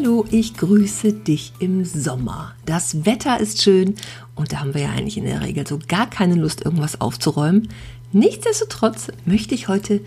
Hallo, 0.00 0.24
ich 0.30 0.54
grüße 0.54 1.12
dich 1.12 1.52
im 1.58 1.84
Sommer. 1.84 2.54
Das 2.64 3.04
Wetter 3.04 3.40
ist 3.40 3.62
schön 3.62 3.96
und 4.36 4.52
da 4.52 4.60
haben 4.60 4.72
wir 4.72 4.82
ja 4.82 4.90
eigentlich 4.90 5.16
in 5.16 5.24
der 5.24 5.40
Regel 5.40 5.66
so 5.66 5.80
gar 5.88 6.08
keine 6.08 6.36
Lust, 6.36 6.64
irgendwas 6.64 7.00
aufzuräumen. 7.00 7.68
Nichtsdestotrotz 8.12 9.08
möchte 9.24 9.56
ich 9.56 9.66
heute 9.66 10.00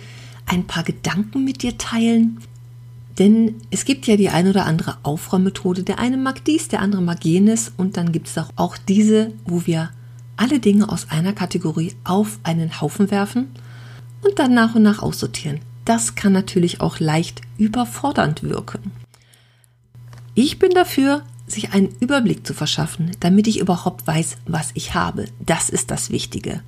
ein 0.46 0.66
paar 0.66 0.84
Gedanken 0.84 1.44
mit 1.44 1.62
dir 1.62 1.78
teilen, 1.78 2.40
denn 3.20 3.56
es 3.70 3.84
gibt 3.84 4.08
ja 4.08 4.16
die 4.16 4.30
ein 4.30 4.48
oder 4.48 4.66
andere 4.66 4.96
Aufräummethode. 5.04 5.84
Der 5.84 6.00
eine 6.00 6.16
mag 6.16 6.46
dies, 6.46 6.70
der 6.70 6.80
andere 6.80 7.02
mag 7.02 7.26
jenes 7.26 7.74
und 7.76 7.98
dann 7.98 8.14
gibt 8.14 8.30
es 8.30 8.38
auch, 8.38 8.52
auch 8.56 8.78
diese, 8.78 9.34
wo 9.44 9.66
wir 9.66 9.90
alle 10.38 10.60
Dinge 10.60 10.88
aus 10.88 11.08
einer 11.10 11.34
Kategorie 11.34 11.96
auf 12.06 12.40
einen 12.44 12.80
Haufen 12.80 13.12
werfen 13.12 13.48
und 14.22 14.40
dann 14.40 14.54
nach 14.54 14.74
und 14.74 14.84
nach 14.84 15.02
aussortieren. 15.02 15.60
Das 15.84 16.16
kann 16.16 16.32
natürlich 16.32 16.80
auch 16.80 17.02
leicht 17.02 17.42
überfordernd 17.58 18.44
wirken. 18.44 19.01
Ich 20.34 20.60
bin 20.60 20.72
dafür, 20.72 21.24
sich 21.46 21.74
einen 21.74 21.90
Überblick 22.00 22.48
zu 22.48 22.54
verschaffen, 22.54 23.12
damit 23.20 23.48
ich 23.48 23.60
überhaupt 23.60 24.08
weiß, 24.08 24.38
was 24.48 24.72
ich 24.76 24.94
habe. 24.94 25.26
Das 25.46 25.70
ist 25.70 25.92
das 25.92 26.10
Wichtige. 26.10 26.62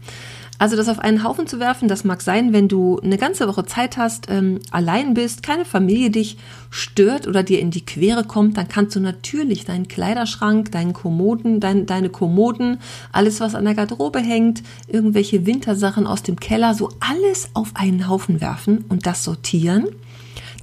Also 0.59 0.75
das 0.75 0.87
auf 0.87 0.99
einen 0.99 1.23
Haufen 1.23 1.47
zu 1.47 1.59
werfen, 1.59 1.87
das 1.87 2.03
mag 2.03 2.21
sein, 2.21 2.53
wenn 2.53 2.67
du 2.67 2.99
eine 2.99 3.17
ganze 3.17 3.47
Woche 3.47 3.65
Zeit 3.65 3.97
hast, 3.97 4.29
ähm, 4.29 4.59
allein 4.69 5.13
bist, 5.13 5.43
keine 5.43 5.65
Familie 5.65 6.09
dich 6.09 6.37
stört 6.69 7.27
oder 7.27 7.41
dir 7.41 7.59
in 7.59 7.71
die 7.71 7.85
Quere 7.85 8.23
kommt, 8.23 8.57
dann 8.57 8.67
kannst 8.67 8.95
du 8.95 8.99
natürlich 8.99 9.65
deinen 9.65 9.87
Kleiderschrank, 9.87 10.71
deinen 10.71 10.93
Kommoden, 10.93 11.59
dein, 11.59 11.85
deine 11.85 12.09
Kommoden, 12.09 12.77
alles 13.11 13.39
was 13.39 13.55
an 13.55 13.65
der 13.65 13.73
Garderobe 13.73 14.19
hängt, 14.19 14.61
irgendwelche 14.87 15.45
Wintersachen 15.45 16.05
aus 16.05 16.21
dem 16.21 16.39
Keller, 16.39 16.75
so 16.75 16.89
alles 16.99 17.49
auf 17.53 17.71
einen 17.73 18.07
Haufen 18.07 18.39
werfen 18.39 18.85
und 18.89 19.05
das 19.07 19.23
sortieren 19.23 19.87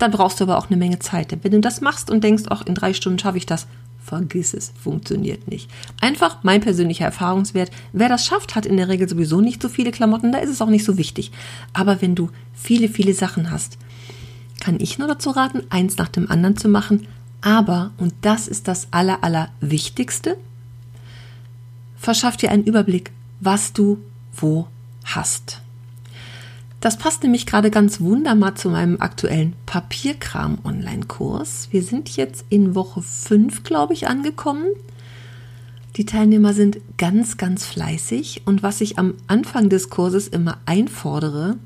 dann 0.00 0.10
brauchst 0.10 0.40
du 0.40 0.44
aber 0.44 0.58
auch 0.58 0.68
eine 0.68 0.76
Menge 0.76 0.98
Zeit. 0.98 1.30
Denn 1.30 1.40
wenn 1.42 1.52
du 1.52 1.60
das 1.60 1.80
machst 1.80 2.10
und 2.10 2.24
denkst, 2.24 2.44
auch 2.48 2.62
in 2.62 2.74
drei 2.74 2.94
Stunden 2.94 3.18
schaffe 3.18 3.38
ich 3.38 3.46
das, 3.46 3.66
vergiss 4.02 4.54
es, 4.54 4.72
funktioniert 4.82 5.48
nicht. 5.48 5.70
Einfach 6.00 6.38
mein 6.42 6.60
persönlicher 6.60 7.04
Erfahrungswert. 7.04 7.70
Wer 7.92 8.08
das 8.08 8.24
schafft, 8.24 8.56
hat 8.56 8.66
in 8.66 8.76
der 8.76 8.88
Regel 8.88 9.08
sowieso 9.08 9.40
nicht 9.40 9.62
so 9.62 9.68
viele 9.68 9.90
Klamotten, 9.90 10.32
da 10.32 10.38
ist 10.38 10.50
es 10.50 10.62
auch 10.62 10.68
nicht 10.68 10.84
so 10.84 10.96
wichtig. 10.96 11.30
Aber 11.72 12.00
wenn 12.02 12.14
du 12.14 12.30
viele, 12.54 12.88
viele 12.88 13.14
Sachen 13.14 13.50
hast, 13.50 13.78
kann 14.58 14.78
ich 14.80 14.98
nur 14.98 15.08
dazu 15.08 15.30
raten, 15.30 15.62
eins 15.70 15.96
nach 15.96 16.08
dem 16.08 16.30
anderen 16.30 16.56
zu 16.56 16.68
machen. 16.68 17.06
Aber, 17.40 17.92
und 17.98 18.14
das 18.22 18.48
ist 18.48 18.68
das 18.68 18.88
Aller, 18.90 19.22
Allerwichtigste, 19.22 20.36
verschaff 21.96 22.36
dir 22.36 22.50
einen 22.50 22.64
Überblick, 22.64 23.12
was 23.40 23.72
du 23.72 23.98
wo 24.34 24.66
hast. 25.04 25.60
Das 26.80 26.96
passt 26.96 27.22
nämlich 27.22 27.44
gerade 27.44 27.70
ganz 27.70 28.00
wunderbar 28.00 28.54
zu 28.54 28.70
meinem 28.70 29.02
aktuellen 29.02 29.52
Papierkram-Online-Kurs. 29.66 31.68
Wir 31.70 31.82
sind 31.82 32.16
jetzt 32.16 32.46
in 32.48 32.74
Woche 32.74 33.02
5, 33.02 33.64
glaube 33.64 33.92
ich, 33.92 34.08
angekommen. 34.08 34.64
Die 35.96 36.06
Teilnehmer 36.06 36.54
sind 36.54 36.80
ganz, 36.96 37.36
ganz 37.36 37.66
fleißig 37.66 38.42
und 38.46 38.62
was 38.62 38.80
ich 38.80 38.98
am 38.98 39.12
Anfang 39.26 39.68
des 39.68 39.90
Kurses 39.90 40.26
immer 40.26 40.56
einfordere, 40.64 41.58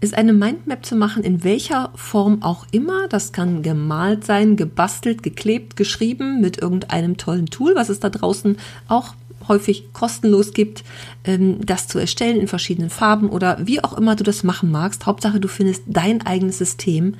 ist 0.00 0.14
eine 0.14 0.32
Mindmap 0.32 0.86
zu 0.86 0.94
machen, 0.94 1.24
in 1.24 1.42
welcher 1.42 1.90
Form 1.96 2.44
auch 2.44 2.64
immer. 2.70 3.08
Das 3.08 3.32
kann 3.32 3.62
gemalt 3.62 4.24
sein, 4.24 4.54
gebastelt, 4.54 5.24
geklebt, 5.24 5.74
geschrieben 5.74 6.40
mit 6.40 6.58
irgendeinem 6.58 7.16
tollen 7.16 7.46
Tool, 7.46 7.74
was 7.74 7.88
es 7.88 7.98
da 7.98 8.08
draußen 8.08 8.56
auch 8.86 9.14
häufig 9.48 9.92
kostenlos 9.92 10.52
gibt, 10.52 10.84
ähm, 11.24 11.64
das 11.64 11.88
zu 11.88 11.98
erstellen 11.98 12.40
in 12.40 12.48
verschiedenen 12.48 12.90
Farben 12.90 13.30
oder 13.30 13.58
wie 13.66 13.82
auch 13.82 13.96
immer 13.96 14.16
du 14.16 14.24
das 14.24 14.44
machen 14.44 14.70
magst. 14.70 15.06
Hauptsache, 15.06 15.40
du 15.40 15.48
findest 15.48 15.82
dein 15.86 16.24
eigenes 16.26 16.58
System 16.58 17.14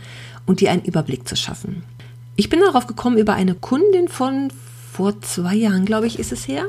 und 0.47 0.61
dir 0.61 0.71
einen 0.71 0.84
Überblick 0.84 1.28
zu 1.28 1.37
schaffen. 1.37 1.83
Ich 2.37 2.49
bin 2.49 2.61
darauf 2.61 2.87
gekommen 2.87 3.19
über 3.19 3.34
eine 3.34 3.55
Kundin 3.55 4.09
von 4.09 4.53
vor 4.93 5.21
zwei 5.22 5.55
Jahren, 5.55 5.84
glaube 5.84 6.06
ich, 6.06 6.19
ist 6.19 6.33
es 6.33 6.47
her. 6.49 6.67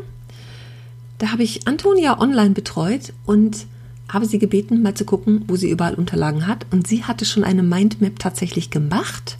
Da 1.17 1.31
habe 1.31 1.43
ich 1.43 1.67
Antonia 1.67 2.19
online 2.19 2.51
betreut 2.51 3.13
und 3.25 3.65
habe 4.07 4.25
sie 4.25 4.39
gebeten, 4.39 4.81
mal 4.81 4.95
zu 4.95 5.05
gucken, 5.05 5.43
wo 5.47 5.55
sie 5.55 5.69
überall 5.69 5.93
Unterlagen 5.93 6.47
hat. 6.47 6.65
Und 6.71 6.87
sie 6.87 7.03
hatte 7.03 7.25
schon 7.25 7.43
eine 7.43 7.63
Mindmap 7.63 8.17
tatsächlich 8.17 8.71
gemacht 8.71 9.37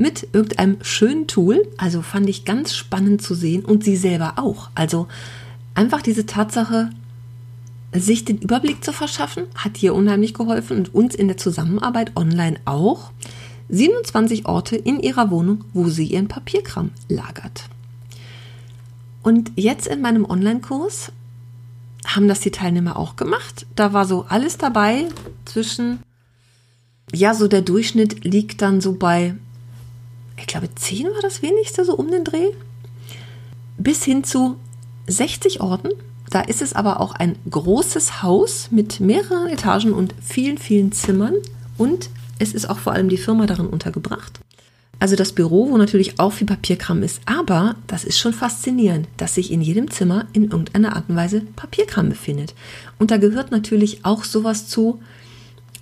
mit 0.00 0.28
irgendeinem 0.32 0.78
schönen 0.82 1.26
Tool. 1.26 1.68
Also 1.76 2.02
fand 2.02 2.28
ich 2.28 2.44
ganz 2.44 2.74
spannend 2.74 3.22
zu 3.22 3.34
sehen 3.34 3.64
und 3.64 3.84
sie 3.84 3.96
selber 3.96 4.34
auch. 4.36 4.70
Also 4.74 5.06
einfach 5.74 6.02
diese 6.02 6.26
Tatsache, 6.26 6.90
sich 7.92 8.24
den 8.24 8.38
Überblick 8.38 8.82
zu 8.82 8.92
verschaffen, 8.92 9.44
hat 9.54 9.82
ihr 9.82 9.94
unheimlich 9.94 10.32
geholfen 10.32 10.78
und 10.78 10.94
uns 10.94 11.14
in 11.14 11.28
der 11.28 11.36
Zusammenarbeit 11.36 12.16
online 12.16 12.58
auch. 12.64 13.12
27 13.68 14.46
Orte 14.46 14.76
in 14.76 15.00
ihrer 15.00 15.30
Wohnung, 15.30 15.64
wo 15.74 15.88
sie 15.88 16.06
ihren 16.06 16.28
Papierkram 16.28 16.90
lagert. 17.08 17.64
Und 19.22 19.52
jetzt 19.56 19.86
in 19.86 20.00
meinem 20.00 20.24
Online-Kurs 20.24 21.12
haben 22.06 22.26
das 22.26 22.40
die 22.40 22.50
Teilnehmer 22.50 22.96
auch 22.96 23.16
gemacht. 23.16 23.66
Da 23.76 23.92
war 23.92 24.06
so 24.06 24.24
alles 24.28 24.56
dabei 24.56 25.06
zwischen, 25.44 26.00
ja, 27.12 27.34
so 27.34 27.48
der 27.48 27.62
Durchschnitt 27.62 28.24
liegt 28.24 28.62
dann 28.62 28.80
so 28.80 28.94
bei 28.94 29.34
ich 30.40 30.46
glaube, 30.46 30.74
10 30.74 31.06
war 31.06 31.20
das 31.22 31.42
wenigste, 31.42 31.84
so 31.84 31.94
um 31.94 32.10
den 32.10 32.24
Dreh, 32.24 32.50
bis 33.78 34.04
hin 34.04 34.24
zu 34.24 34.56
60 35.06 35.60
Orten. 35.60 35.90
Da 36.30 36.40
ist 36.40 36.62
es 36.62 36.74
aber 36.74 37.00
auch 37.00 37.14
ein 37.14 37.36
großes 37.50 38.22
Haus 38.22 38.68
mit 38.70 39.00
mehreren 39.00 39.48
Etagen 39.48 39.92
und 39.92 40.14
vielen, 40.20 40.58
vielen 40.58 40.92
Zimmern. 40.92 41.34
Und 41.76 42.10
es 42.38 42.52
ist 42.52 42.70
auch 42.70 42.78
vor 42.78 42.92
allem 42.92 43.08
die 43.08 43.16
Firma 43.16 43.46
darin 43.46 43.66
untergebracht. 43.66 44.40
Also 45.00 45.16
das 45.16 45.32
Büro, 45.32 45.70
wo 45.70 45.78
natürlich 45.78 46.20
auch 46.20 46.32
viel 46.32 46.46
Papierkram 46.46 47.02
ist. 47.02 47.22
Aber 47.24 47.74
das 47.86 48.04
ist 48.04 48.18
schon 48.18 48.34
faszinierend, 48.34 49.08
dass 49.16 49.34
sich 49.34 49.50
in 49.50 49.62
jedem 49.62 49.90
Zimmer 49.90 50.26
in 50.34 50.44
irgendeiner 50.44 50.94
Art 50.94 51.08
und 51.08 51.16
Weise 51.16 51.40
Papierkram 51.56 52.10
befindet. 52.10 52.54
Und 52.98 53.10
da 53.10 53.16
gehört 53.16 53.50
natürlich 53.50 54.04
auch 54.04 54.24
sowas 54.24 54.68
zu, 54.68 55.00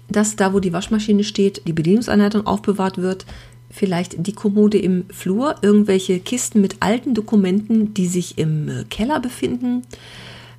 dass 0.09 0.37
da, 0.37 0.55
wo 0.55 0.61
die 0.61 0.73
Waschmaschine 0.73 1.25
steht, 1.25 1.67
die 1.67 1.73
Bedienungsanleitung 1.73 2.47
aufbewahrt 2.47 2.99
wird, 2.99 3.27
vielleicht 3.71 4.27
die 4.27 4.33
Kommode 4.33 4.79
im 4.79 5.05
Flur, 5.11 5.57
irgendwelche 5.63 6.21
Kisten 6.21 6.61
mit 6.61 6.77
alten 6.81 7.15
Dokumenten, 7.15 7.95
die 7.95 8.07
sich 8.07 8.39
im 8.39 8.69
äh, 8.69 8.85
Keller 8.85 9.21
befinden. 9.21 9.83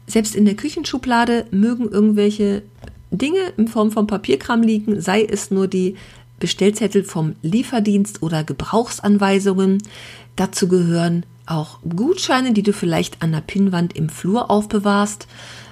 Selbst 0.07 0.35
in 0.35 0.45
der 0.45 0.55
Küchenschublade 0.55 1.45
mögen 1.51 1.89
irgendwelche 1.89 2.63
Dinge 3.11 3.53
in 3.57 3.67
Form 3.67 3.91
von 3.91 4.07
Papierkram 4.07 4.61
liegen, 4.61 5.01
sei 5.01 5.23
es 5.23 5.51
nur 5.51 5.67
die 5.67 5.95
Bestellzettel 6.39 7.03
vom 7.03 7.35
Lieferdienst 7.41 8.23
oder 8.23 8.43
Gebrauchsanweisungen. 8.43 9.83
Dazu 10.35 10.67
gehören 10.67 11.25
auch 11.45 11.79
Gutscheine, 11.81 12.53
die 12.53 12.63
du 12.63 12.73
vielleicht 12.73 13.21
an 13.21 13.31
der 13.31 13.41
Pinnwand 13.41 13.95
im 13.95 14.09
Flur 14.09 14.49
aufbewahrst. 14.49 15.27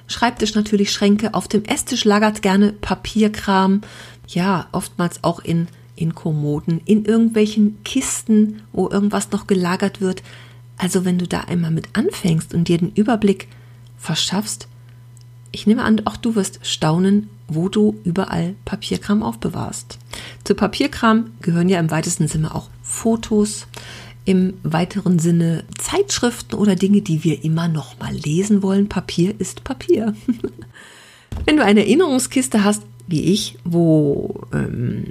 Schreibtisch 0.08 0.56
natürlich 0.56 0.92
Schränke. 0.92 1.34
Auf 1.34 1.48
dem 1.48 1.64
Esstisch 1.66 2.06
lagert 2.06 2.42
gerne 2.42 2.74
Papierkram. 2.74 3.82
Ja, 4.28 4.68
oftmals 4.72 5.24
auch 5.24 5.40
in 5.40 5.68
in 5.98 6.16
Kommoden, 6.16 6.82
in 6.86 7.06
irgendwelchen 7.06 7.84
Kisten, 7.84 8.62
wo 8.72 8.90
irgendwas 8.90 9.32
noch 9.32 9.48
gelagert 9.48 10.00
wird. 10.00 10.24
Also 10.78 11.04
wenn 11.04 11.18
du 11.18 11.28
da 11.28 11.42
einmal 11.42 11.72
mit 11.72 11.90
anfängst 11.94 12.54
und 12.54 12.68
dir 12.68 12.78
den 12.78 12.94
Überblick 12.94 13.48
verschaffst, 13.98 14.68
ich 15.52 15.66
nehme 15.66 15.84
an, 15.84 16.06
auch 16.06 16.18
du 16.18 16.36
wirst 16.36 16.60
staunen, 16.64 17.30
wo 17.48 17.70
du 17.70 17.96
überall 18.04 18.56
Papierkram 18.66 19.24
aufbewahrst. 19.24 19.98
Zu 20.44 20.56
Papierkram 20.56 21.32
gehören 21.42 21.70
ja 21.70 21.80
im 21.80 21.90
weitesten 21.90 22.28
Sinne 22.28 22.54
auch 22.54 22.70
Fotos, 22.84 23.68
im 24.26 24.56
weiteren 24.64 25.20
Sinne 25.20 25.64
Zeitschriften 25.80 26.56
oder 26.56 26.76
Dinge, 26.76 27.02
die 27.02 27.24
wir 27.24 27.44
immer 27.44 27.70
noch 27.70 27.98
mal 28.00 28.14
lesen 28.14 28.62
wollen. 28.62 28.90
Papier 28.90 29.34
ist 29.40 29.64
Papier. 29.64 30.14
Wenn 31.46 31.58
du 31.58 31.64
eine 31.64 31.82
Erinnerungskiste 31.82 32.64
hast, 32.64 32.84
wie 33.08 33.22
ich, 33.22 33.58
wo 33.64 34.42
ähm, 34.54 35.06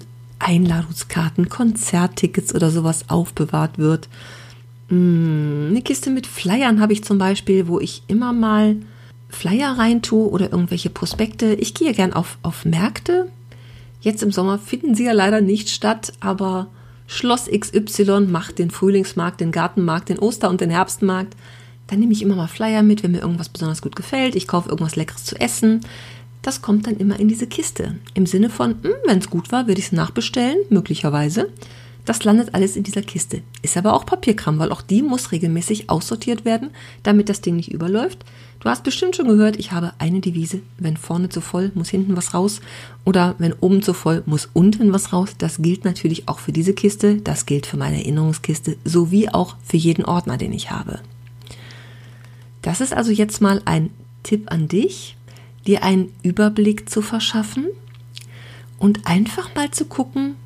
Einladungskarten, 0.46 1.48
Konzerttickets 1.48 2.54
oder 2.54 2.70
sowas 2.70 3.06
aufbewahrt 3.08 3.78
wird. 3.78 4.08
Hm, 4.88 5.66
eine 5.70 5.82
Kiste 5.82 6.10
mit 6.10 6.28
Flyern 6.28 6.80
habe 6.80 6.92
ich 6.92 7.02
zum 7.02 7.18
Beispiel, 7.18 7.66
wo 7.66 7.80
ich 7.80 8.04
immer 8.06 8.32
mal 8.32 8.76
Flyer 9.28 9.76
rein 9.76 10.02
tue 10.02 10.30
oder 10.30 10.52
irgendwelche 10.52 10.88
Prospekte. 10.88 11.54
Ich 11.54 11.74
gehe 11.74 11.92
gern 11.92 12.12
auf, 12.12 12.38
auf 12.42 12.64
Märkte. 12.64 13.28
Jetzt 14.00 14.22
im 14.22 14.30
Sommer 14.30 14.58
finden 14.60 14.94
sie 14.94 15.04
ja 15.04 15.12
leider 15.12 15.40
nicht 15.40 15.68
statt, 15.68 16.12
aber 16.20 16.68
Schloss 17.08 17.50
XY 17.50 18.26
macht 18.28 18.60
den 18.60 18.70
Frühlingsmarkt, 18.70 19.40
den 19.40 19.50
Gartenmarkt, 19.50 20.10
den 20.10 20.20
Oster- 20.20 20.48
und 20.48 20.60
den 20.60 20.70
Herbstmarkt. 20.70 21.34
Dann 21.88 21.98
nehme 21.98 22.12
ich 22.12 22.22
immer 22.22 22.36
mal 22.36 22.46
Flyer 22.46 22.84
mit, 22.84 23.02
wenn 23.02 23.12
mir 23.12 23.20
irgendwas 23.20 23.48
besonders 23.48 23.82
gut 23.82 23.96
gefällt. 23.96 24.36
Ich 24.36 24.46
kaufe 24.46 24.68
irgendwas 24.68 24.94
Leckeres 24.94 25.24
zu 25.24 25.40
essen. 25.40 25.80
Das 26.46 26.62
kommt 26.62 26.86
dann 26.86 26.96
immer 26.98 27.18
in 27.18 27.26
diese 27.26 27.48
Kiste. 27.48 27.96
Im 28.14 28.24
Sinne 28.24 28.50
von, 28.50 28.76
hm, 28.80 28.92
wenn 29.04 29.18
es 29.18 29.30
gut 29.30 29.50
war, 29.50 29.66
würde 29.66 29.80
ich 29.80 29.86
es 29.86 29.92
nachbestellen, 29.92 30.58
möglicherweise. 30.70 31.48
Das 32.04 32.22
landet 32.22 32.54
alles 32.54 32.76
in 32.76 32.84
dieser 32.84 33.02
Kiste. 33.02 33.42
Ist 33.62 33.76
aber 33.76 33.94
auch 33.94 34.06
Papierkram, 34.06 34.60
weil 34.60 34.70
auch 34.70 34.80
die 34.80 35.02
muss 35.02 35.32
regelmäßig 35.32 35.90
aussortiert 35.90 36.44
werden, 36.44 36.70
damit 37.02 37.28
das 37.28 37.40
Ding 37.40 37.56
nicht 37.56 37.72
überläuft. 37.72 38.24
Du 38.60 38.68
hast 38.68 38.84
bestimmt 38.84 39.16
schon 39.16 39.26
gehört, 39.26 39.56
ich 39.56 39.72
habe 39.72 39.94
eine 39.98 40.20
Devise. 40.20 40.60
Wenn 40.78 40.96
vorne 40.96 41.30
zu 41.30 41.40
voll, 41.40 41.72
muss 41.74 41.88
hinten 41.88 42.16
was 42.16 42.32
raus. 42.32 42.60
Oder 43.04 43.34
wenn 43.38 43.54
oben 43.54 43.82
zu 43.82 43.92
voll, 43.92 44.22
muss 44.24 44.48
unten 44.52 44.92
was 44.92 45.12
raus. 45.12 45.30
Das 45.36 45.60
gilt 45.60 45.84
natürlich 45.84 46.28
auch 46.28 46.38
für 46.38 46.52
diese 46.52 46.74
Kiste. 46.74 47.16
Das 47.16 47.46
gilt 47.46 47.66
für 47.66 47.76
meine 47.76 47.96
Erinnerungskiste 47.96 48.76
sowie 48.84 49.30
auch 49.30 49.56
für 49.64 49.78
jeden 49.78 50.04
Ordner, 50.04 50.36
den 50.36 50.52
ich 50.52 50.70
habe. 50.70 51.00
Das 52.62 52.80
ist 52.80 52.94
also 52.94 53.10
jetzt 53.10 53.40
mal 53.40 53.62
ein 53.64 53.90
Tipp 54.22 54.52
an 54.52 54.68
dich, 54.68 55.16
dir 55.66 55.82
einen 55.82 56.12
Überblick 56.22 56.88
zu 56.88 57.02
verschaffen 57.02 57.66
und 58.78 59.06
einfach 59.06 59.54
mal 59.54 59.70
zu 59.70 59.86
gucken, 59.86 60.36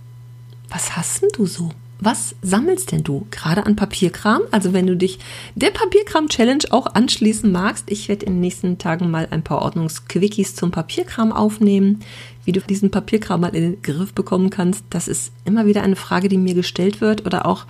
was 0.68 0.96
hast 0.96 1.22
denn 1.22 1.30
du 1.34 1.46
so? 1.46 1.70
Was 2.02 2.34
sammelst 2.40 2.92
denn 2.92 3.04
du 3.04 3.26
gerade 3.30 3.66
an 3.66 3.76
Papierkram? 3.76 4.40
Also 4.50 4.72
wenn 4.72 4.86
du 4.86 4.96
dich 4.96 5.18
der 5.54 5.70
Papierkram-Challenge 5.70 6.64
auch 6.70 6.86
anschließen 6.94 7.52
magst, 7.52 7.90
ich 7.90 8.08
werde 8.08 8.24
in 8.24 8.34
den 8.34 8.40
nächsten 8.40 8.78
Tagen 8.78 9.10
mal 9.10 9.28
ein 9.30 9.44
paar 9.44 9.60
Ordnungsquickies 9.60 10.54
zum 10.54 10.70
Papierkram 10.70 11.30
aufnehmen, 11.30 12.00
wie 12.46 12.52
du 12.52 12.60
diesen 12.60 12.90
Papierkram 12.90 13.42
mal 13.42 13.54
in 13.54 13.72
den 13.72 13.82
Griff 13.82 14.14
bekommen 14.14 14.48
kannst. 14.48 14.82
Das 14.88 15.08
ist 15.08 15.30
immer 15.44 15.66
wieder 15.66 15.82
eine 15.82 15.96
Frage, 15.96 16.30
die 16.30 16.38
mir 16.38 16.54
gestellt 16.54 17.02
wird 17.02 17.26
oder 17.26 17.44
auch 17.44 17.66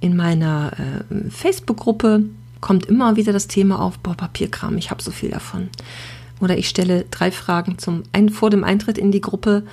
in 0.00 0.16
meiner 0.16 0.72
äh, 0.78 1.30
Facebook-Gruppe 1.30 2.24
kommt 2.62 2.86
immer 2.86 3.16
wieder 3.16 3.34
das 3.34 3.48
Thema 3.48 3.80
auf, 3.82 3.98
boah, 3.98 4.14
Papierkram, 4.14 4.78
ich 4.78 4.90
habe 4.90 5.02
so 5.02 5.10
viel 5.10 5.30
davon. 5.30 5.68
Oder 6.40 6.58
ich 6.58 6.68
stelle 6.68 7.04
drei 7.10 7.30
Fragen 7.30 7.78
zum 7.78 8.02
ein, 8.12 8.28
vor 8.28 8.50
dem 8.50 8.64
Eintritt 8.64 8.98
in 8.98 9.12
die 9.12 9.20
Gruppe. 9.20 9.64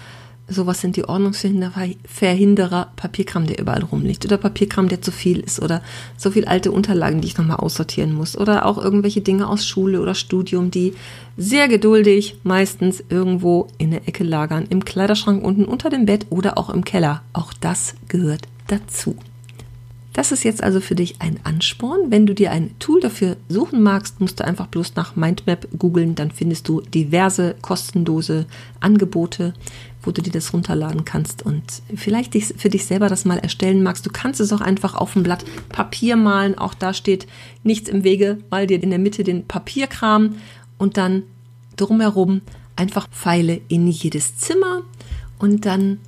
Sowas 0.47 0.81
sind 0.81 0.97
die 0.97 1.05
Ordnungsverhinderer, 1.05 2.91
Papierkram, 2.95 3.47
der 3.47 3.59
überall 3.59 3.83
rumliegt. 3.83 4.25
Oder 4.25 4.37
Papierkram, 4.37 4.89
der 4.89 5.01
zu 5.01 5.11
viel 5.11 5.39
ist. 5.39 5.61
Oder 5.61 5.81
so 6.17 6.31
viel 6.31 6.45
alte 6.45 6.71
Unterlagen, 6.71 7.21
die 7.21 7.27
ich 7.27 7.37
nochmal 7.37 7.57
aussortieren 7.57 8.13
muss. 8.13 8.37
Oder 8.37 8.65
auch 8.65 8.77
irgendwelche 8.77 9.21
Dinge 9.21 9.47
aus 9.47 9.65
Schule 9.65 10.01
oder 10.01 10.13
Studium, 10.13 10.69
die 10.69 10.93
sehr 11.37 11.67
geduldig 11.67 12.35
meistens 12.43 13.01
irgendwo 13.09 13.67
in 13.77 13.91
der 13.91 14.07
Ecke 14.07 14.23
lagern, 14.23 14.65
im 14.69 14.83
Kleiderschrank 14.83 15.43
unten 15.43 15.65
unter 15.65 15.89
dem 15.89 16.05
Bett 16.05 16.27
oder 16.29 16.57
auch 16.57 16.69
im 16.69 16.83
Keller. 16.83 17.21
Auch 17.31 17.53
das 17.53 17.95
gehört 18.09 18.41
dazu. 18.67 19.15
Das 20.13 20.33
ist 20.33 20.43
jetzt 20.43 20.61
also 20.61 20.81
für 20.81 20.95
dich 20.95 21.21
ein 21.21 21.39
Ansporn. 21.43 22.11
Wenn 22.11 22.25
du 22.25 22.35
dir 22.35 22.51
ein 22.51 22.77
Tool 22.79 22.99
dafür 22.99 23.37
suchen 23.47 23.81
magst, 23.81 24.19
musst 24.19 24.39
du 24.39 24.45
einfach 24.45 24.67
bloß 24.67 24.95
nach 24.95 25.15
Mindmap 25.15 25.67
googeln, 25.77 26.15
dann 26.15 26.31
findest 26.31 26.67
du 26.67 26.81
diverse 26.81 27.55
kostenlose 27.61 28.45
Angebote 28.81 29.53
wo 30.03 30.11
du 30.11 30.21
dir 30.21 30.31
das 30.31 30.53
runterladen 30.53 31.05
kannst 31.05 31.43
und 31.45 31.63
vielleicht 31.95 32.33
für 32.33 32.69
dich 32.69 32.85
selber 32.85 33.07
das 33.07 33.25
mal 33.25 33.37
erstellen 33.37 33.83
magst. 33.83 34.05
Du 34.05 34.09
kannst 34.11 34.39
es 34.39 34.51
auch 34.51 34.61
einfach 34.61 34.95
auf 34.95 35.15
ein 35.15 35.23
Blatt 35.23 35.45
Papier 35.69 36.15
malen. 36.15 36.57
Auch 36.57 36.73
da 36.73 36.93
steht 36.93 37.27
nichts 37.63 37.89
im 37.89 38.03
Wege. 38.03 38.39
Mal 38.49 38.67
dir 38.67 38.81
in 38.81 38.89
der 38.89 38.99
Mitte 38.99 39.23
den 39.23 39.45
Papierkram 39.45 40.35
und 40.77 40.97
dann 40.97 41.23
drumherum 41.75 42.41
einfach 42.75 43.07
Pfeile 43.09 43.61
in 43.67 43.87
jedes 43.87 44.37
Zimmer 44.37 44.81
und 45.39 45.65
dann 45.65 45.99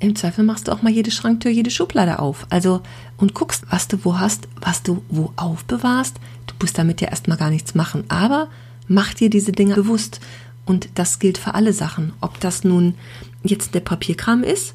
im 0.00 0.16
Zweifel 0.16 0.44
machst 0.44 0.66
du 0.66 0.72
auch 0.72 0.82
mal 0.82 0.90
jede 0.90 1.10
Schranktür, 1.10 1.50
jede 1.50 1.70
Schublade 1.70 2.18
auf. 2.18 2.46
Also 2.48 2.80
und 3.18 3.34
guckst, 3.34 3.64
was 3.70 3.86
du 3.86 4.02
wo 4.02 4.18
hast, 4.18 4.48
was 4.60 4.82
du 4.82 5.04
wo 5.10 5.32
aufbewahrst. 5.36 6.16
Du 6.46 6.54
musst 6.60 6.78
damit 6.78 7.00
ja 7.02 7.08
erstmal 7.08 7.36
gar 7.36 7.50
nichts 7.50 7.74
machen, 7.74 8.04
aber 8.08 8.48
mach 8.88 9.12
dir 9.12 9.28
diese 9.28 9.52
Dinge 9.52 9.74
bewusst. 9.74 10.20
Und 10.64 10.88
das 10.94 11.18
gilt 11.18 11.36
für 11.36 11.54
alle 11.54 11.74
Sachen. 11.74 12.14
Ob 12.20 12.40
das 12.40 12.64
nun 12.64 12.94
jetzt 13.42 13.74
der 13.74 13.80
Papierkram 13.80 14.42
ist 14.42 14.74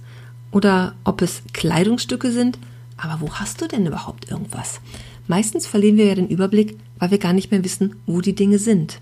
oder 0.51 0.94
ob 1.04 1.22
es 1.22 1.42
Kleidungsstücke 1.54 2.31
sind. 2.31 2.60
Aber 2.98 3.19
wo 3.19 3.33
hast 3.33 3.62
du 3.62 3.68
denn 3.68 3.88
überhaupt 3.88 4.30
irgendwas? 4.30 4.80
Meistens 5.28 5.66
verlieren 5.66 5.98
wir 5.98 6.06
ja 6.06 6.16
den 6.16 6.30
Überblick, 6.30 6.78
weil 7.00 7.12
wir 7.12 7.18
gar 7.18 7.33
nicht 7.33 7.50
mehr 7.50 7.63
wissen, 7.63 7.95
wo 8.06 8.21
die 8.21 8.36
Dinge 8.36 8.60
sind. 8.60 9.01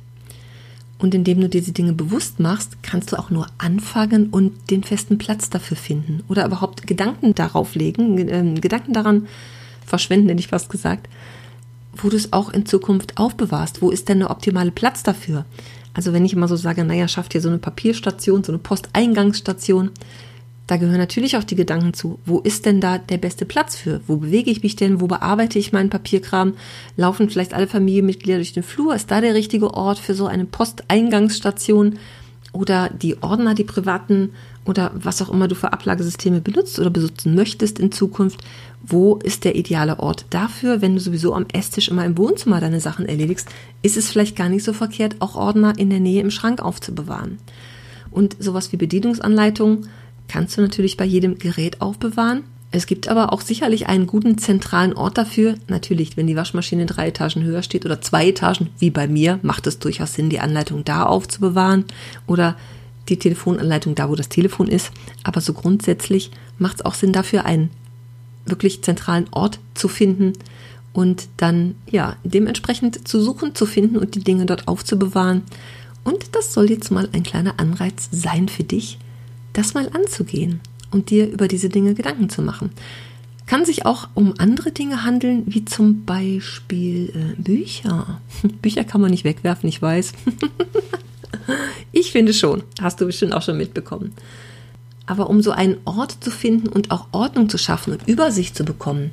Und 1.03 1.13
indem 1.13 1.41
du 1.41 1.49
dir 1.49 1.61
die 1.61 1.73
Dinge 1.73 1.91
bewusst 1.91 2.39
machst, 2.39 2.81
kannst 2.81 3.11
du 3.11 3.19
auch 3.19 3.29
nur 3.29 3.47
anfangen 3.57 4.29
und 4.29 4.71
den 4.71 4.85
festen 4.85 5.17
Platz 5.17 5.49
dafür 5.49 5.75
finden 5.75 6.23
oder 6.29 6.45
überhaupt 6.45 6.87
Gedanken 6.87 7.35
darauf 7.35 7.75
legen, 7.75 8.17
äh, 8.17 8.57
Gedanken 8.57 8.93
daran 8.93 9.27
verschwenden, 9.85 10.29
hätte 10.29 10.39
ich 10.39 10.47
fast 10.47 10.69
gesagt, 10.69 11.09
wo 11.93 12.07
du 12.07 12.15
es 12.15 12.31
auch 12.31 12.53
in 12.53 12.65
Zukunft 12.65 13.17
aufbewahrst. 13.17 13.81
Wo 13.81 13.89
ist 13.89 14.07
denn 14.07 14.19
der 14.19 14.31
optimale 14.31 14.71
Platz 14.71 15.03
dafür? 15.03 15.43
Also 15.93 16.13
wenn 16.13 16.23
ich 16.23 16.31
immer 16.31 16.47
so 16.47 16.55
sage, 16.55 16.85
naja, 16.85 17.09
schafft 17.09 17.35
ihr 17.35 17.41
so 17.41 17.49
eine 17.49 17.57
Papierstation, 17.57 18.45
so 18.45 18.53
eine 18.53 18.59
Posteingangsstation, 18.59 19.91
da 20.67 20.77
gehören 20.77 20.97
natürlich 20.97 21.37
auch 21.37 21.43
die 21.43 21.55
Gedanken 21.55 21.93
zu, 21.93 22.19
wo 22.25 22.39
ist 22.39 22.65
denn 22.65 22.79
da 22.79 22.97
der 22.97 23.17
beste 23.17 23.45
Platz 23.45 23.75
für? 23.75 24.01
Wo 24.07 24.17
bewege 24.17 24.49
ich 24.49 24.63
mich 24.63 24.75
denn? 24.75 25.01
Wo 25.01 25.07
bearbeite 25.07 25.59
ich 25.59 25.73
meinen 25.73 25.89
Papierkram? 25.89 26.53
Laufen 26.95 27.29
vielleicht 27.29 27.53
alle 27.53 27.67
Familienmitglieder 27.67 28.37
durch 28.37 28.53
den 28.53 28.63
Flur? 28.63 28.95
Ist 28.95 29.11
da 29.11 29.19
der 29.19 29.33
richtige 29.33 29.73
Ort 29.73 29.99
für 29.99 30.13
so 30.13 30.25
eine 30.25 30.45
Posteingangsstation? 30.45 31.99
Oder 32.53 32.89
die 32.89 33.21
Ordner, 33.23 33.55
die 33.55 33.63
privaten 33.63 34.29
oder 34.65 34.91
was 34.93 35.21
auch 35.21 35.29
immer 35.29 35.47
du 35.47 35.55
für 35.55 35.73
Ablagesysteme 35.73 36.39
benutzt 36.39 36.79
oder 36.79 36.91
benutzen 36.91 37.35
möchtest 37.35 37.79
in 37.79 37.91
Zukunft? 37.91 38.41
wo 38.85 39.15
ist 39.15 39.45
der 39.45 39.55
ideale 39.55 39.99
Ort 39.99 40.25
dafür, 40.29 40.81
wenn 40.81 40.95
du 40.95 40.99
sowieso 40.99 41.33
am 41.33 41.45
Esstisch 41.53 41.87
immer 41.87 42.05
im 42.05 42.17
Wohnzimmer 42.17 42.59
deine 42.59 42.81
Sachen 42.81 43.05
erledigst, 43.05 43.47
ist 43.81 43.95
es 43.95 44.09
vielleicht 44.09 44.35
gar 44.35 44.49
nicht 44.49 44.65
so 44.65 44.73
verkehrt, 44.73 45.15
auch 45.19 45.35
Ordner 45.35 45.73
in 45.77 45.89
der 45.89 46.01
Nähe 46.01 46.21
im 46.21 46.31
Schrank 46.31 46.61
aufzubewahren. 46.61 47.37
Und 48.11 48.35
sowas 48.39 48.71
wie 48.71 48.77
Bedienungsanleitungen 48.77 49.87
kannst 50.27 50.57
du 50.57 50.61
natürlich 50.61 50.97
bei 50.97 51.05
jedem 51.05 51.37
Gerät 51.37 51.81
aufbewahren. 51.81 52.43
Es 52.71 52.87
gibt 52.87 53.07
aber 53.07 53.31
auch 53.31 53.41
sicherlich 53.41 53.87
einen 53.87 54.07
guten 54.07 54.39
zentralen 54.39 54.93
Ort 54.93 55.19
dafür. 55.19 55.55
Natürlich, 55.67 56.17
wenn 56.17 56.25
die 56.25 56.35
Waschmaschine 56.35 56.87
drei 56.87 57.09
Etagen 57.09 57.43
höher 57.43 57.61
steht 57.61 57.85
oder 57.85 58.01
zwei 58.01 58.29
Etagen, 58.29 58.69
wie 58.79 58.89
bei 58.89 59.07
mir, 59.07 59.39
macht 59.43 59.67
es 59.67 59.77
durchaus 59.77 60.15
Sinn, 60.15 60.31
die 60.31 60.39
Anleitung 60.39 60.83
da 60.83 61.05
aufzubewahren 61.05 61.85
oder 62.25 62.57
die 63.09 63.19
Telefonanleitung 63.19 63.93
da, 63.93 64.09
wo 64.09 64.15
das 64.15 64.29
Telefon 64.29 64.67
ist. 64.67 64.91
Aber 65.23 65.39
so 65.39 65.53
grundsätzlich 65.53 66.31
macht 66.57 66.77
es 66.77 66.85
auch 66.85 66.95
Sinn, 66.95 67.13
dafür 67.13 67.45
einen 67.45 67.69
wirklich 68.45 68.81
zentralen 68.81 69.27
Ort 69.31 69.59
zu 69.75 69.87
finden 69.87 70.33
und 70.93 71.27
dann 71.37 71.75
ja 71.89 72.15
dementsprechend 72.23 73.07
zu 73.07 73.21
suchen, 73.21 73.55
zu 73.55 73.65
finden 73.65 73.97
und 73.97 74.15
die 74.15 74.23
Dinge 74.23 74.45
dort 74.45 74.67
aufzubewahren. 74.67 75.43
Und 76.03 76.35
das 76.35 76.53
soll 76.53 76.69
jetzt 76.69 76.91
mal 76.91 77.07
ein 77.13 77.23
kleiner 77.23 77.59
Anreiz 77.59 78.09
sein 78.11 78.49
für 78.49 78.63
dich, 78.63 78.99
das 79.53 79.73
mal 79.73 79.89
anzugehen 79.93 80.59
und 80.91 81.09
dir 81.09 81.29
über 81.29 81.47
diese 81.47 81.69
Dinge 81.69 81.93
Gedanken 81.93 82.29
zu 82.29 82.41
machen. 82.41 82.71
Kann 83.45 83.65
sich 83.65 83.85
auch 83.85 84.07
um 84.13 84.35
andere 84.37 84.71
Dinge 84.71 85.03
handeln, 85.03 85.43
wie 85.47 85.65
zum 85.65 86.05
Beispiel 86.05 87.09
äh, 87.09 87.41
Bücher. 87.41 88.21
Bücher 88.61 88.83
kann 88.83 89.01
man 89.01 89.11
nicht 89.11 89.25
wegwerfen, 89.25 89.67
ich 89.67 89.81
weiß. 89.81 90.13
ich 91.91 92.11
finde 92.11 92.33
schon, 92.33 92.63
hast 92.81 93.01
du 93.01 93.05
bestimmt 93.05 93.33
auch 93.33 93.41
schon 93.41 93.57
mitbekommen. 93.57 94.13
Aber 95.05 95.29
um 95.29 95.41
so 95.41 95.51
einen 95.51 95.77
Ort 95.83 96.23
zu 96.23 96.31
finden 96.31 96.69
und 96.69 96.91
auch 96.91 97.07
Ordnung 97.11 97.49
zu 97.49 97.57
schaffen 97.57 97.91
und 97.91 98.07
Übersicht 98.07 98.55
zu 98.55 98.63
bekommen, 98.63 99.11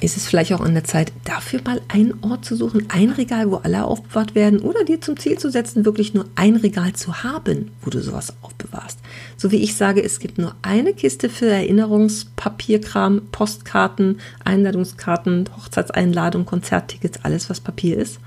ist 0.00 0.16
es 0.16 0.26
vielleicht 0.26 0.52
auch 0.52 0.60
an 0.60 0.74
der 0.74 0.84
Zeit, 0.84 1.12
dafür 1.24 1.60
mal 1.64 1.80
einen 1.88 2.14
Ort 2.22 2.44
zu 2.44 2.54
suchen, 2.54 2.86
ein 2.88 3.10
Regal, 3.10 3.50
wo 3.50 3.56
alle 3.56 3.84
aufbewahrt 3.84 4.34
werden, 4.34 4.60
oder 4.60 4.84
dir 4.84 5.00
zum 5.00 5.16
Ziel 5.16 5.38
zu 5.38 5.50
setzen, 5.50 5.84
wirklich 5.84 6.14
nur 6.14 6.26
ein 6.36 6.56
Regal 6.56 6.92
zu 6.92 7.22
haben, 7.22 7.70
wo 7.82 7.90
du 7.90 8.00
sowas 8.00 8.34
aufbewahrst. 8.42 8.98
So 9.36 9.50
wie 9.50 9.62
ich 9.62 9.74
sage, 9.74 10.02
es 10.02 10.20
gibt 10.20 10.38
nur 10.38 10.54
eine 10.62 10.92
Kiste 10.92 11.28
für 11.28 11.46
Erinnerungspapierkram, 11.46 13.22
Postkarten, 13.32 14.20
Einladungskarten, 14.44 15.48
Hochzeitseinladung, 15.56 16.44
Konzerttickets, 16.44 17.24
alles 17.24 17.50
was 17.50 17.60
Papier 17.60 17.98
ist 17.98 18.20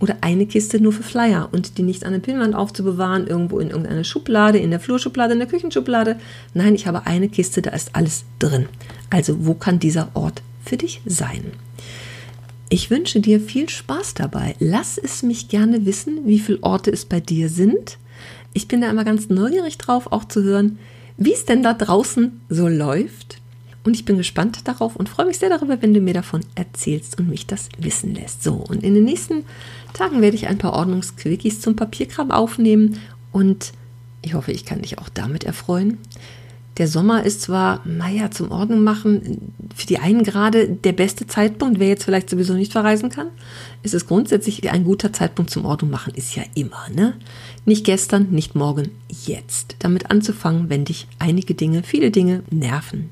oder 0.00 0.16
eine 0.22 0.46
Kiste 0.46 0.80
nur 0.80 0.92
für 0.92 1.02
Flyer 1.02 1.48
und 1.52 1.78
die 1.78 1.82
nicht 1.82 2.04
an 2.04 2.12
der 2.12 2.20
Pinnwand 2.20 2.54
aufzubewahren, 2.54 3.26
irgendwo 3.26 3.58
in 3.60 3.68
irgendeiner 3.68 4.02
Schublade, 4.02 4.58
in 4.58 4.70
der 4.70 4.80
Flurschublade, 4.80 5.34
in 5.34 5.38
der 5.38 5.48
Küchenschublade. 5.48 6.16
Nein, 6.54 6.74
ich 6.74 6.86
habe 6.86 7.06
eine 7.06 7.28
Kiste, 7.28 7.60
da 7.60 7.70
ist 7.70 7.94
alles 7.94 8.24
drin. 8.38 8.66
Also 9.10 9.46
wo 9.46 9.54
kann 9.54 9.78
dieser 9.78 10.08
Ort 10.14 10.42
für 10.70 10.76
dich 10.76 11.02
sein? 11.04 11.52
Ich 12.68 12.90
wünsche 12.90 13.20
dir 13.20 13.40
viel 13.40 13.68
Spaß 13.68 14.14
dabei. 14.14 14.54
Lass 14.60 14.96
es 14.96 15.24
mich 15.24 15.48
gerne 15.48 15.84
wissen, 15.84 16.26
wie 16.26 16.38
viele 16.38 16.62
Orte 16.62 16.92
es 16.92 17.04
bei 17.04 17.18
dir 17.18 17.48
sind. 17.48 17.98
Ich 18.52 18.68
bin 18.68 18.80
da 18.80 18.88
immer 18.88 19.04
ganz 19.04 19.28
neugierig 19.28 19.76
drauf, 19.76 20.12
auch 20.12 20.24
zu 20.24 20.44
hören, 20.44 20.78
wie 21.16 21.32
es 21.32 21.44
denn 21.44 21.64
da 21.64 21.74
draußen 21.74 22.40
so 22.48 22.68
läuft. 22.68 23.38
Und 23.82 23.94
ich 23.94 24.04
bin 24.04 24.16
gespannt 24.16 24.60
darauf 24.68 24.94
und 24.94 25.08
freue 25.08 25.26
mich 25.26 25.38
sehr 25.38 25.48
darüber, 25.48 25.82
wenn 25.82 25.92
du 25.92 26.00
mir 26.00 26.14
davon 26.14 26.42
erzählst 26.54 27.18
und 27.18 27.28
mich 27.28 27.46
das 27.46 27.68
wissen 27.78 28.14
lässt. 28.14 28.44
So, 28.44 28.54
und 28.54 28.84
in 28.84 28.94
den 28.94 29.04
nächsten 29.04 29.44
Tagen 29.92 30.22
werde 30.22 30.36
ich 30.36 30.46
ein 30.46 30.58
paar 30.58 30.74
Ordnungsquickies 30.74 31.60
zum 31.60 31.74
Papierkram 31.74 32.30
aufnehmen 32.30 33.00
und 33.32 33.72
ich 34.22 34.34
hoffe, 34.34 34.52
ich 34.52 34.64
kann 34.64 34.82
dich 34.82 34.98
auch 34.98 35.08
damit 35.08 35.42
erfreuen. 35.42 35.98
Der 36.80 36.88
Sommer 36.88 37.24
ist 37.24 37.42
zwar, 37.42 37.82
naja, 37.84 38.30
zum 38.30 38.50
Ordnung 38.50 38.82
machen, 38.82 39.52
für 39.76 39.86
die 39.86 39.98
einen 39.98 40.24
gerade 40.24 40.66
der 40.66 40.92
beste 40.92 41.26
Zeitpunkt, 41.26 41.78
wer 41.78 41.88
jetzt 41.88 42.04
vielleicht 42.04 42.30
sowieso 42.30 42.54
nicht 42.54 42.72
verreisen 42.72 43.10
kann, 43.10 43.26
ist 43.82 43.92
es 43.92 44.06
grundsätzlich 44.06 44.70
ein 44.70 44.84
guter 44.84 45.12
Zeitpunkt 45.12 45.50
zum 45.50 45.66
Ordnung 45.66 45.90
machen, 45.90 46.14
ist 46.14 46.34
ja 46.36 46.42
immer, 46.54 46.88
ne? 46.90 47.18
Nicht 47.66 47.84
gestern, 47.84 48.28
nicht 48.30 48.54
morgen, 48.54 48.92
jetzt. 49.26 49.76
Damit 49.80 50.10
anzufangen, 50.10 50.70
wenn 50.70 50.86
dich 50.86 51.06
einige 51.18 51.54
Dinge, 51.54 51.82
viele 51.82 52.10
Dinge 52.10 52.44
nerven. 52.50 53.10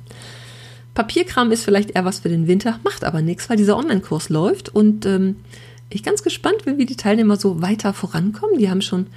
Papierkram 0.94 1.52
ist 1.52 1.62
vielleicht 1.62 1.90
eher 1.90 2.06
was 2.06 2.20
für 2.20 2.30
den 2.30 2.46
Winter, 2.46 2.80
macht 2.84 3.04
aber 3.04 3.20
nichts, 3.20 3.50
weil 3.50 3.58
dieser 3.58 3.76
Online-Kurs 3.76 4.30
läuft 4.30 4.74
und 4.74 5.04
ähm, 5.04 5.36
ich 5.90 6.02
ganz 6.02 6.22
gespannt 6.22 6.64
bin, 6.64 6.78
wie 6.78 6.86
die 6.86 6.96
Teilnehmer 6.96 7.36
so 7.36 7.60
weiter 7.60 7.92
vorankommen. 7.92 8.58
Die 8.58 8.70
haben 8.70 8.80
schon 8.80 9.08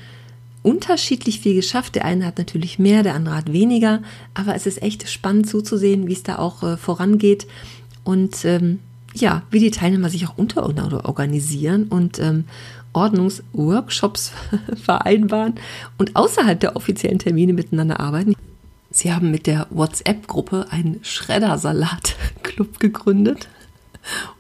unterschiedlich 0.64 1.40
viel 1.40 1.56
geschafft. 1.56 1.96
Der 1.96 2.06
eine 2.06 2.26
hat 2.26 2.38
natürlich 2.38 2.80
mehr, 2.80 3.04
der 3.04 3.16
andere 3.16 3.36
hat 3.36 3.52
weniger, 3.52 4.02
aber 4.34 4.56
es 4.56 4.66
ist 4.66 4.82
echt 4.82 5.10
spannend 5.10 5.50
zuzusehen, 5.50 6.08
wie 6.08 6.14
es 6.14 6.24
da 6.24 6.38
auch 6.38 6.64
äh, 6.64 6.78
vorangeht 6.78 7.48
und 8.04 8.46
ähm, 8.46 8.80
ja, 9.14 9.44
wie 9.52 9.60
die 9.60 9.72
Teilnehmer 9.72 10.10
sich 10.10 10.28
auch 10.28 10.38
unter 10.38 10.66
oder 10.66 11.06
organisieren 11.06 11.86
und 11.86 12.20
ähm, 12.20 12.46
Ordnungsworkshops 12.94 14.32
vereinbaren 14.84 15.56
und 15.98 16.16
außerhalb 16.16 16.60
der 16.60 16.76
offiziellen 16.76 17.20
Termine 17.20 17.54
miteinander 17.54 18.00
arbeiten. 18.00 18.36
Sie 18.90 19.14
haben 19.14 19.32
mit 19.32 19.48
der 19.48 19.68
WhatsApp-Gruppe 19.70 20.68
einen 20.70 21.00
Schreddersalat-Club 21.02 22.80
gegründet. 22.80 23.48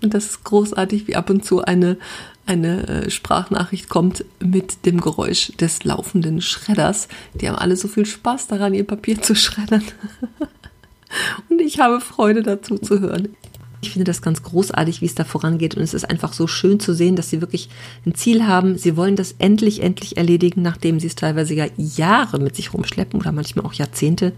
Und 0.01 0.13
das 0.13 0.25
ist 0.25 0.43
großartig, 0.43 1.07
wie 1.07 1.15
ab 1.15 1.29
und 1.29 1.45
zu 1.45 1.61
eine, 1.63 1.97
eine 2.51 2.87
äh, 2.87 3.09
Sprachnachricht 3.09 3.87
kommt 3.87 4.25
mit 4.39 4.85
dem 4.85 4.99
Geräusch 4.99 5.53
des 5.59 5.85
laufenden 5.85 6.41
Schredders. 6.41 7.07
Die 7.33 7.47
haben 7.47 7.55
alle 7.55 7.77
so 7.77 7.87
viel 7.87 8.05
Spaß 8.05 8.47
daran, 8.47 8.73
ihr 8.73 8.85
Papier 8.85 9.21
zu 9.21 9.35
schreddern. 9.35 9.83
Und 11.49 11.61
ich 11.61 11.79
habe 11.79 12.01
Freude 12.01 12.43
dazu 12.43 12.77
zu 12.77 12.99
hören. 12.99 13.29
Ich 13.83 13.91
finde 13.91 14.03
das 14.03 14.21
ganz 14.21 14.43
großartig, 14.43 15.01
wie 15.01 15.05
es 15.05 15.15
da 15.15 15.23
vorangeht. 15.23 15.75
Und 15.75 15.81
es 15.81 15.93
ist 15.93 16.09
einfach 16.09 16.33
so 16.33 16.45
schön 16.45 16.79
zu 16.79 16.93
sehen, 16.93 17.15
dass 17.15 17.29
sie 17.29 17.41
wirklich 17.41 17.69
ein 18.05 18.15
Ziel 18.15 18.45
haben. 18.45 18.77
Sie 18.77 18.95
wollen 18.95 19.15
das 19.15 19.35
endlich, 19.39 19.81
endlich 19.81 20.17
erledigen, 20.17 20.61
nachdem 20.61 20.99
sie 20.99 21.07
es 21.07 21.15
teilweise 21.15 21.53
ja 21.53 21.65
Jahre 21.77 22.39
mit 22.39 22.55
sich 22.55 22.73
rumschleppen 22.73 23.19
oder 23.19 23.31
manchmal 23.31 23.65
auch 23.65 23.73
Jahrzehnte. 23.73 24.33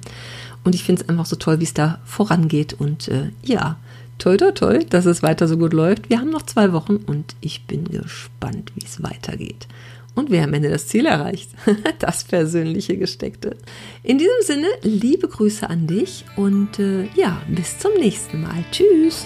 Und 0.63 0.75
ich 0.75 0.84
finde 0.84 1.01
es 1.01 1.10
einfach 1.10 1.25
so 1.25 1.36
toll, 1.36 1.60
wie 1.60 1.65
es 1.65 1.74
da 1.74 2.00
vorangeht. 2.05 2.74
Und 2.74 3.08
äh, 3.08 3.32
ja, 3.43 3.77
toll, 4.17 4.38
toll, 4.38 4.53
toll, 4.53 4.84
dass 4.86 5.05
es 5.05 5.24
weiter 5.24 5.48
so 5.48 5.58
gut 5.58 5.74
läuft. 5.74 6.10
Wir 6.10 6.20
haben 6.20 6.29
noch 6.29 6.43
zwei 6.43 6.74
Wochen 6.74 6.98
und 6.98 7.36
ich 7.41 7.65
bin 7.65 7.86
gespannt, 7.86 8.72
wie 8.75 8.86
es 8.86 9.03
weitergeht 9.03 9.67
und 10.15 10.29
wer 10.29 10.43
am 10.43 10.53
Ende 10.53 10.70
das 10.70 10.88
Ziel 10.88 11.05
erreicht. 11.05 11.51
Das 12.00 12.24
persönliche 12.25 12.98
Gesteckte. 12.98 13.55
In 14.03 14.17
diesem 14.17 14.41
Sinne, 14.41 14.67
liebe 14.82 15.27
Grüße 15.27 15.70
an 15.70 15.88
dich 15.88 16.25
und 16.36 16.79
äh, 16.79 17.08
ja, 17.15 17.41
bis 17.48 17.79
zum 17.79 17.93
nächsten 17.93 18.41
Mal. 18.41 18.63
Tschüss. 18.72 19.25